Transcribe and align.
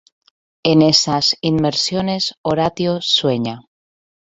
En 0.63 0.81
esas 0.81 1.37
inmersiones, 1.41 2.33
Horatio 2.41 3.03
sueña. 3.03 3.59